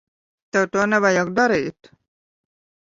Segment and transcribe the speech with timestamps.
[0.57, 1.95] Tev to nevajag darīt.